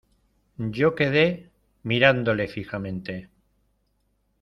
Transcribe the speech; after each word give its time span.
yo 0.57 0.95
quedé 0.95 1.51
mirándole 1.83 2.47
fijamente: 2.47 3.29